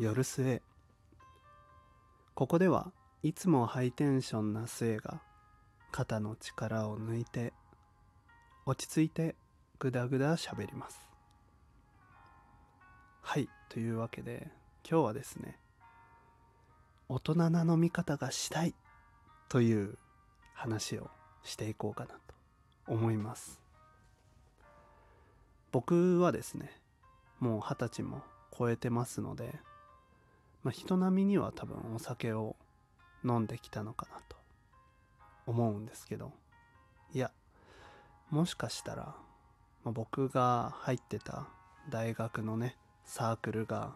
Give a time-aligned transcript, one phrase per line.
[0.00, 0.62] 夜末。
[2.36, 2.92] ここでは
[3.24, 5.20] いつもハイテンションな末が
[5.90, 7.52] 肩の力を抜いて
[8.64, 9.34] 落ち着いて
[9.80, 11.00] グダグダ喋ります。
[13.22, 14.46] はいというわけで
[14.88, 15.58] 今日はですね
[17.08, 18.76] 大人な飲み方がしたい
[19.48, 19.98] という
[20.54, 21.10] 話を
[21.42, 22.20] していこうかなと
[22.86, 23.60] 思います。
[25.72, 26.70] 僕はですね
[27.40, 28.22] もう二十歳も
[28.56, 29.58] 超えてますので、
[30.62, 32.56] まあ、人並みには多分お酒を
[33.24, 34.36] 飲んできたのかなと
[35.46, 36.32] 思うんですけど
[37.14, 37.30] いや
[38.30, 39.14] もしかしたら、
[39.84, 41.46] まあ、僕が入ってた
[41.88, 43.94] 大学のねサークルが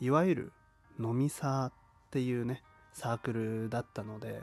[0.00, 0.52] いわゆる
[0.98, 1.72] 飲みサーっ
[2.10, 4.42] ていうねサークルだったので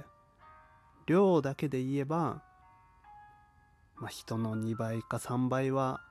[1.05, 2.41] 量だけで言えば、
[3.95, 6.01] まあ、人の2倍か3倍は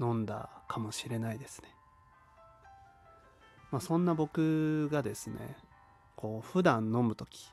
[0.00, 1.75] 飲んだかもしれないですね。
[3.70, 5.56] まあ、そんな僕がですね
[6.14, 7.50] こう普段飲む時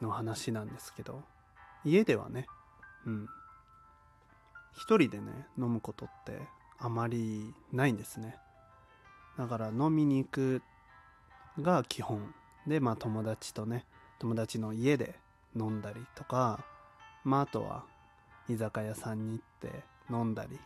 [0.00, 1.22] の話なんですけど
[1.84, 2.46] 家ではね
[3.06, 3.28] うん。
[4.78, 6.38] 一人でね飲むことって
[6.78, 8.36] あまりないんですね。
[9.36, 10.62] だから飲みに行く
[11.60, 12.32] が基本
[12.66, 13.84] でまあ友達とね
[14.18, 15.16] 友達の家で
[15.56, 16.64] 飲んだりとか
[17.24, 17.84] まああとは
[18.48, 20.58] 居酒屋さんに行って飲んだり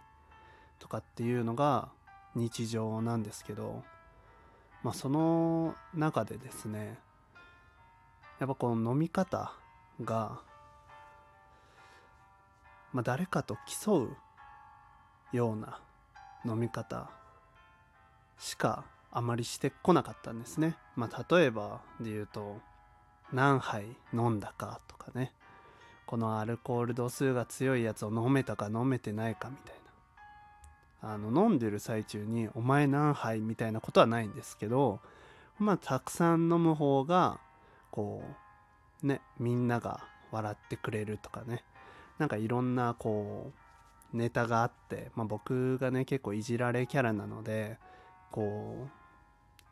[0.78, 1.89] とかっていうのが
[2.34, 3.83] 日常なんですけど
[4.83, 6.98] まあその中でですね
[8.38, 9.52] やっぱこの飲み方
[10.02, 10.41] が
[12.92, 14.16] まあ誰かと競う
[15.33, 15.78] ような
[16.44, 17.08] 飲み方
[18.39, 20.77] しかあまりしてこなかったんですね。
[20.96, 22.58] まあ例えばで言うと
[23.33, 25.33] 何杯飲んだかとかね
[26.06, 29.81] このアルコール度数が強いやつを飲めたか飲めてないかみたいな
[31.03, 35.00] あの飲んでる最中に「お前何杯?」みたいなことはないんですけど
[35.58, 37.41] まあたくさん飲む方が
[37.91, 38.25] こ
[39.02, 41.64] うねみんなが笑ってくれるとかね
[42.18, 43.52] なんかいろんなこ
[44.14, 47.79] うネタがあって、まあ、僕がね結構いじられキャラなので
[48.30, 48.86] こ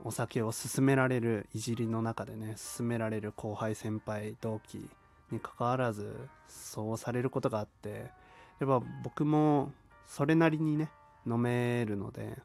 [0.02, 4.88] うお酒を勧められるいじりの中でね勧められる後輩先輩同期
[5.30, 6.16] にかかわらず
[6.48, 8.10] そうされることがあって
[8.58, 9.72] やっぱ僕も
[10.06, 10.90] それなりにね
[11.26, 12.38] 飲めるので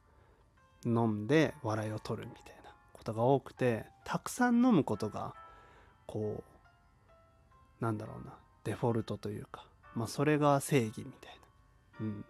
[0.85, 5.33] 飲んで笑いを取るみたいなことが多くてたくさん飲むことが
[6.05, 6.43] こ
[7.81, 8.33] うなんだろうな
[8.63, 9.65] デフォルトというか
[9.95, 11.39] まあそれが正義みたい
[11.99, 12.25] なうん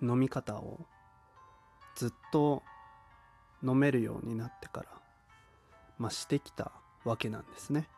[0.00, 0.80] 飲み方を
[1.96, 2.62] ずっと
[3.62, 4.86] 飲めるようになってから、
[5.98, 6.72] まあ、してきた
[7.04, 7.88] わけなんですね。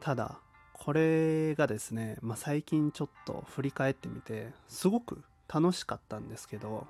[0.00, 0.38] ただ、
[0.74, 5.22] これがですね、まあ、最近ちょっと振り返ってみて、すごく
[5.52, 6.86] 楽しかったんですけど、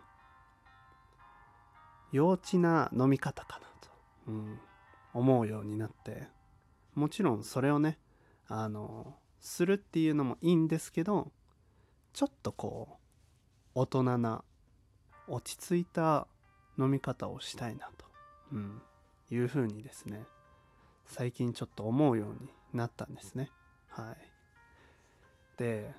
[2.12, 3.90] 幼稚な飲み方かなと、
[4.28, 4.60] うん、
[5.12, 6.28] 思うようになって、
[6.94, 7.98] もちろんそれをね、
[8.46, 11.32] あの、するっていうのもいいんですけど、
[12.12, 12.98] ちょっとこう、
[13.74, 14.44] 大人な、
[15.26, 16.28] 落ち着いた
[16.78, 18.06] 飲み方をしたいなと、
[18.52, 18.82] うん、
[19.30, 20.24] いうふうにですね
[21.06, 23.50] 最近ちょっと思うようになったんですね。
[23.88, 24.16] はい。
[25.58, 25.92] で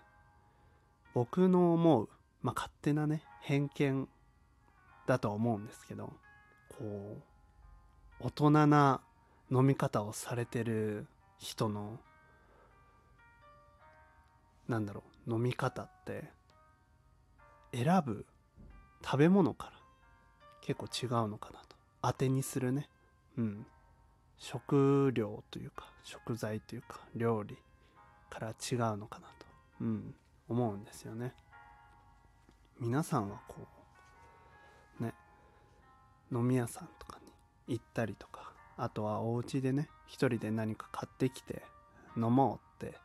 [1.13, 2.09] 僕の思う、
[2.45, 4.07] まあ、勝手なね偏見
[5.07, 6.13] だと思うんですけど
[6.77, 7.17] こ
[8.21, 9.01] う大人な
[9.51, 11.07] 飲み方をされてる
[11.39, 11.97] 人の
[14.67, 16.25] なんだろう飲み方って
[17.73, 18.27] 選ぶ
[19.03, 19.71] 食べ物から
[20.61, 21.75] 結構違うのかなと。
[22.03, 22.89] 当てにするね。
[23.39, 23.65] うん。
[24.37, 27.57] 食料というか食材というか料理
[28.29, 29.45] から違うのかなと、
[29.81, 30.15] うん、
[30.47, 31.33] 思うんですよね。
[32.79, 33.67] 皆さんはこ
[34.99, 35.13] うね
[36.31, 37.19] 飲み屋さんとか
[37.67, 41.63] に行ったりとかあとはお家でね一人で何か買ってきて
[42.17, 42.97] 飲もうって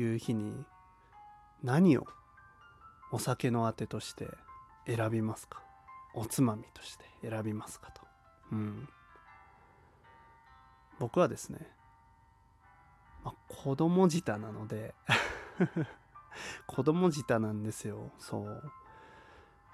[0.00, 0.64] いう日に
[1.62, 2.06] 何を
[3.10, 4.28] お酒のあてとして
[4.86, 5.62] 選びますか？
[6.14, 8.02] おつまみとして選びますかと。
[8.52, 8.88] うん。
[10.98, 11.58] 僕はですね、
[13.24, 14.94] まあ、子供舌なので
[16.66, 18.10] 子供舌なんですよ。
[18.18, 18.72] そう。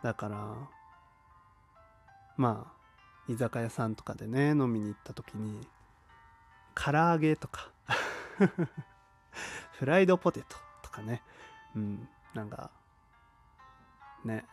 [0.03, 0.57] だから、
[2.37, 2.73] ま
[3.29, 5.67] あ、居酒屋さんとかでね、飲みに行った時に、
[6.75, 7.71] 唐揚げとか
[9.79, 11.23] フライドポテトとかね、
[11.77, 12.71] うん、なんか、
[14.25, 14.47] ね、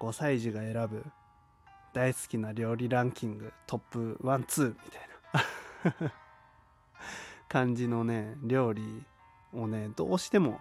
[0.00, 1.04] 5歳児が選ぶ
[1.92, 6.12] 大好きな料理ランキングトップワンツーみたいな
[7.48, 9.04] 感じのね料理
[9.52, 10.60] をねどうしても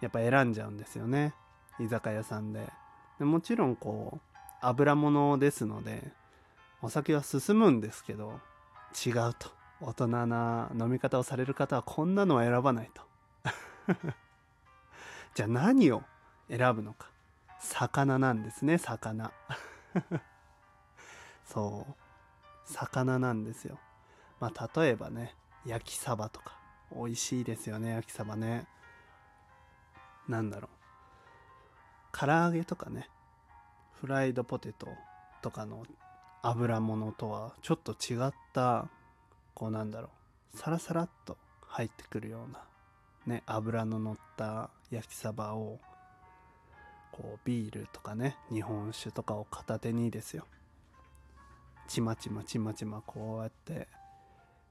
[0.00, 1.32] やっぱ選んじゃうんですよね。
[1.78, 2.68] 居酒屋さんで。
[3.22, 6.02] でもちろんこう油物ですので
[6.82, 8.40] お酒は進むんですけど
[9.06, 9.48] 違うと。
[9.80, 13.02] 大人な飲み方をされる方はこんなのは選ばないと。
[15.36, 16.02] じゃあ何を
[16.48, 17.10] 選ぶのか。
[17.60, 19.30] 魚なんですね魚。
[21.46, 21.94] そう。
[22.64, 23.78] 魚なんですよ。
[24.40, 26.58] まあ例えばね焼きサバとか。
[26.90, 28.66] 美味しいですよね焼きサバね。
[30.26, 32.18] なんだろう。
[32.18, 33.08] 唐揚げとかね。
[34.02, 34.88] フライドポテト
[35.42, 35.86] とかの
[36.42, 38.88] 油物とはちょっと違った
[39.54, 40.10] こうなんだろ
[40.52, 41.38] うサラサラっと
[41.68, 42.64] 入ってくるような
[43.32, 45.78] ね油の乗った焼きサバを
[47.12, 50.46] こうビールとかね日本酒とかを片手にですよ。
[51.86, 53.86] ちまちまちまちまこうやって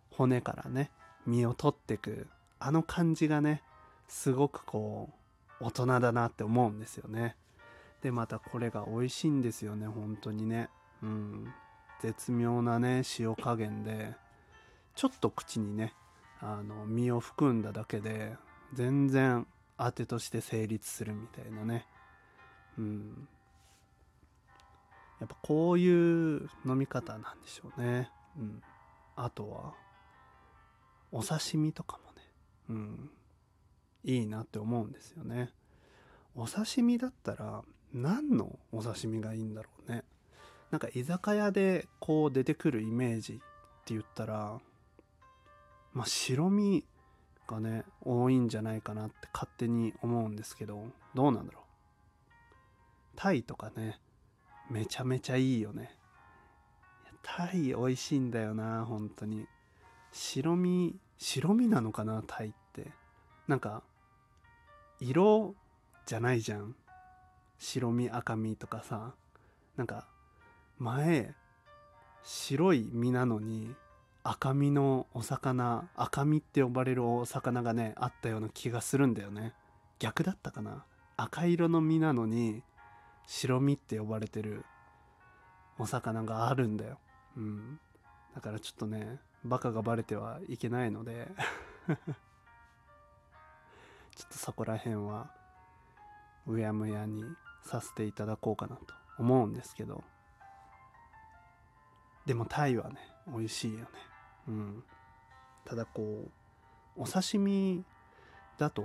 [0.10, 0.92] 骨からね
[1.26, 2.28] 身を取ってく
[2.60, 3.64] あの感じがね
[4.10, 5.10] すごくこ
[5.62, 7.38] う大人だなって思うんですよね。
[8.02, 10.70] でまたこれが美味しいんですよね本当にね。
[11.04, 11.54] うん。
[12.02, 14.16] 絶妙なね塩加減で
[14.96, 15.94] ちょっと口にね
[16.40, 18.36] あの身を含んだだけで
[18.74, 19.46] 全然
[19.78, 21.86] 当てとして成立するみたいなね。
[22.78, 23.28] うん。
[25.20, 28.10] やっぱこういう飲み方なんでしょうね。
[28.38, 28.64] うん。
[29.16, 29.74] あとは
[31.12, 32.22] お刺身とかもね。
[32.70, 33.12] うん。
[34.04, 35.52] いいなって思うんですよね。
[36.36, 37.62] お刺身だったら
[37.94, 40.04] 何のお刺身がいいんだろうね。
[40.70, 43.36] なんか居酒屋でこう出てくるイメージっ
[43.84, 44.60] て言ったら
[45.94, 46.86] まあ白身
[47.48, 51.64] がね多いんじゃないかなって勝手に思うんですけどどうなんだろう。
[53.18, 54.00] タイとかね
[54.70, 55.98] めちゃめちゃいいよね。
[57.24, 59.46] タイ美味しいんだよな本当に。
[60.14, 62.92] 白身白身なのかなタイって。
[63.48, 63.84] なんか
[65.02, 65.56] 色
[66.06, 66.76] じゃないじゃん。
[67.62, 69.14] 白身赤身とかさ
[69.78, 70.08] なんか
[70.80, 71.36] 前
[72.24, 73.76] 白い身なのに
[74.24, 79.54] 赤身のお魚赤身って呼ばれるお魚がねあったような気がするんだよね。
[80.00, 80.86] 逆だったかな？
[81.18, 82.64] 赤色の身なのに
[83.28, 84.66] 白身って呼ばれてる
[85.78, 86.98] お魚があるんだよ。
[87.38, 87.80] うん。
[88.34, 91.28] だからちょっとねバカがバレてはいけないので。
[94.16, 95.32] ちょっとそこら辺は
[96.48, 97.24] うやむやに
[97.64, 100.04] させていただこうかなと思うんですけど。
[102.26, 102.98] でもタイはね
[103.28, 103.86] 美味しいよね。
[104.48, 104.84] うん。
[105.66, 106.26] ただこ
[106.98, 107.84] うお刺身
[108.58, 108.84] だと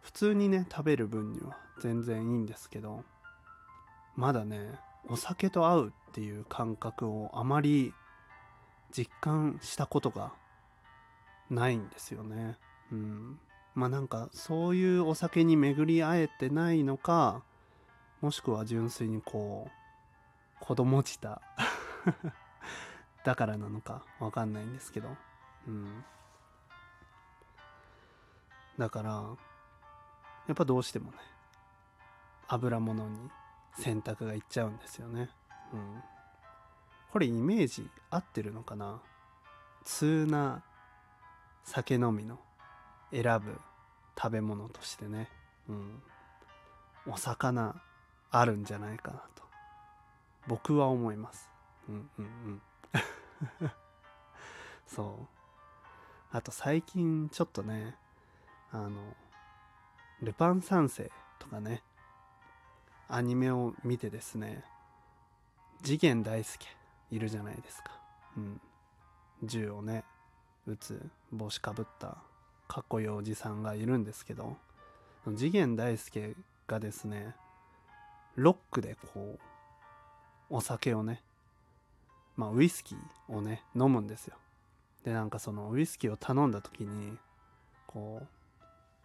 [0.00, 3.04] 普通にね食べる分には全然いいんですけど
[4.16, 4.72] まだね
[5.08, 7.92] お酒と合うっていう感覚をあまり
[8.90, 10.32] 実感したことが
[11.50, 12.56] ないんですよね。
[12.92, 13.38] うん。
[13.74, 17.42] まあなんかそういうお酒に巡り会えてないのか
[18.20, 21.40] もしくは純粋にこう子供舌
[23.24, 25.08] だからなのかわかんないんですけど。
[25.66, 26.04] うん。
[28.78, 29.10] だから
[30.46, 31.18] やっぱどうしてもね
[32.46, 33.30] 油物に
[33.74, 35.30] 選択がいっちゃうんですよね。
[35.72, 36.02] うん。
[37.12, 39.00] これイメージ合ってるのかな？
[39.84, 40.62] 通な
[41.64, 42.38] 酒飲みの
[43.10, 43.60] 選ぶ
[44.16, 45.30] 食べ物としてね。
[45.68, 46.02] うん。
[47.06, 47.80] お魚
[48.30, 49.42] あるんじゃないかなと。
[50.46, 51.48] 僕は思います。
[51.88, 52.62] うんうんうん。
[54.86, 55.28] そう。
[56.30, 57.96] あと最近ちょっとね
[58.70, 59.16] あの
[60.20, 61.82] ルパン三世とかね
[63.08, 64.62] アニメを見てですね
[65.82, 66.66] 次元大介
[67.10, 67.98] いるじゃないですか。
[68.36, 68.60] うん。
[69.44, 70.04] 銃をね
[70.66, 72.18] 撃つ帽子かぶった
[72.66, 74.56] かっこいいおじさんがいるんですけど
[75.36, 76.34] 次元大介
[76.66, 77.34] がですね
[78.38, 79.36] ロックでこ
[80.50, 81.22] うお酒をね
[82.36, 82.98] まあウイスキー
[83.36, 84.36] をね飲むんですよ。
[85.04, 87.18] でなんかそのウイスキーを頼んだ時に
[87.88, 88.26] こう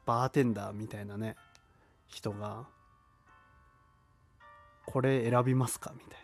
[0.05, 1.35] バーテンダーみたいなね
[2.07, 2.65] 人が
[4.85, 6.19] これ選びますかみたい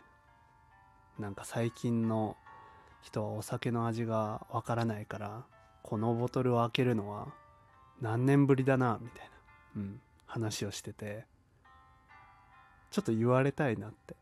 [1.18, 1.26] な。
[1.26, 2.38] なんか最近の
[3.02, 5.46] 人はお酒の味がわからないから
[5.82, 7.34] このボトルを開けるのは
[8.02, 9.32] 何年ぶりだなみたいな、
[9.78, 11.26] うん、話をしてて。
[12.92, 14.16] ちょっと言われたいなって。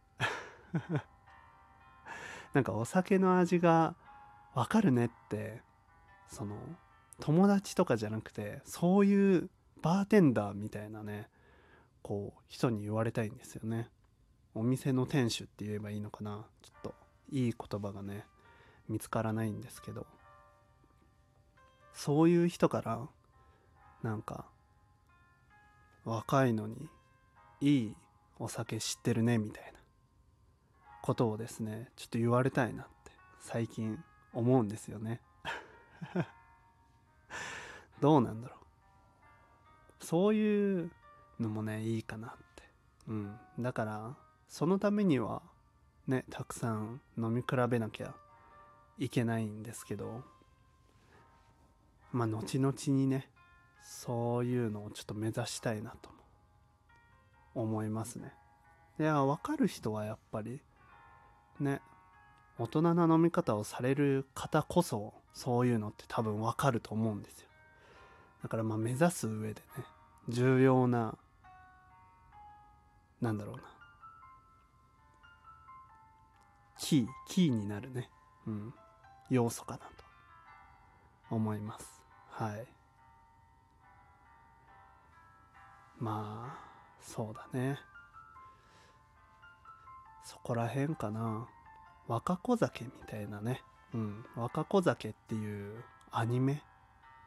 [2.54, 3.96] なんかお酒の味が
[4.54, 5.62] わかるねって
[6.28, 6.58] その
[7.20, 9.50] 友達とかじゃなくてそういう
[9.82, 11.30] バーテンダーみたいなね
[12.02, 13.90] こう人に言われたいんですよね。
[14.56, 16.48] お店の店主って言えばいいのかな。
[16.64, 16.96] ちょっと
[17.30, 18.26] いい言葉がね
[18.88, 20.08] 見つからないんですけど。
[21.94, 23.08] そういう人から
[24.04, 24.46] なんか
[26.06, 26.88] 若いのに
[27.60, 27.96] いい
[28.40, 29.78] お酒知ってるねみたいな。
[31.08, 33.98] ことをですねちょっと言われたいなって最近
[34.34, 35.22] 思うんですよね。
[38.02, 38.56] どうなんだろ
[40.02, 40.04] う。
[40.04, 40.92] そういう
[41.40, 42.64] のもねいいかなって。
[43.08, 43.40] うん。
[43.58, 44.18] だから
[44.50, 45.42] そのためには
[46.08, 48.14] ねたくさん飲み比べなきゃ
[48.98, 50.24] いけないんですけど
[52.12, 53.32] まあ後々にね
[53.82, 56.20] そういうのをちょっと目指したいなと思
[57.62, 58.34] 思いますね。
[59.00, 60.60] いや分かる人はやっぱり
[61.60, 61.82] ね
[62.58, 67.48] 大人な飲み方をされる方こそそういうのって多分分かると思うんですよ。
[68.44, 69.84] だからまあ目指す上でね
[70.30, 71.18] 重要な
[73.22, 73.62] なんだろうな
[76.80, 78.10] キーキーになるね
[78.46, 78.74] うん
[79.30, 79.86] 要素かなと
[81.32, 82.02] 思います。
[82.30, 82.68] はい。
[86.00, 86.67] まあ
[87.02, 87.80] そうだね。
[90.24, 91.48] そこら辺かな。
[92.08, 93.62] 若子酒みたいなね。
[93.94, 94.26] うん。
[94.36, 96.64] 若子酒っていうアニメ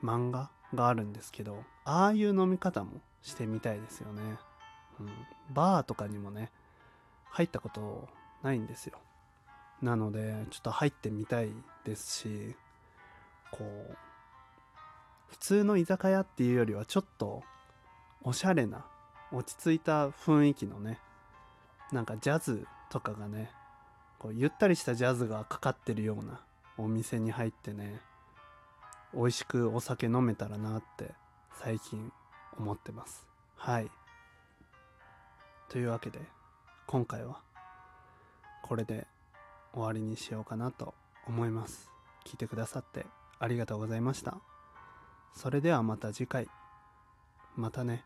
[0.03, 4.23] 漫画があるんですけどああいう飲み方もしてみたいですよね、
[4.99, 5.09] うん、
[5.53, 6.51] バーとかにもね
[7.31, 8.09] 入ったこと
[8.43, 8.99] ないんですよ。
[9.83, 11.51] なのでちょっと入ってみたい
[11.85, 12.57] ですし
[13.51, 13.97] こう
[15.29, 17.43] 普通の居酒屋っていうよりはちょっと
[18.23, 18.85] おしゃれな
[19.33, 20.99] 落ち着いた雰囲気のね
[21.93, 23.51] なんかジャズとかがね
[24.19, 26.41] こうゆったりしたジャズがかかってるような
[26.77, 28.01] お店に入ってね
[29.15, 31.13] 美味しくお酒飲めたらなって
[31.53, 32.13] 最近
[32.57, 33.27] 思ってます。
[33.57, 33.91] はい。
[35.69, 36.21] というわけで
[36.87, 37.41] 今回は
[38.63, 39.07] これで
[39.73, 40.95] 終わりにしようかなと
[41.27, 41.91] 思います。
[42.25, 43.07] 聞いてくださって
[43.39, 44.39] ありがとうございました。
[45.35, 46.49] それではまた次回。
[47.57, 48.05] またね。